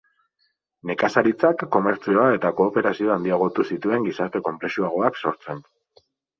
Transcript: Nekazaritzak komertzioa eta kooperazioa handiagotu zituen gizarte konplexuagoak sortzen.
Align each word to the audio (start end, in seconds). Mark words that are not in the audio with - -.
Nekazaritzak 0.91 1.65
komertzioa 1.75 2.25
eta 2.39 2.51
kooperazioa 2.61 3.19
handiagotu 3.19 3.69
zituen 3.73 4.11
gizarte 4.11 4.45
konplexuagoak 4.51 5.25
sortzen. 5.25 5.65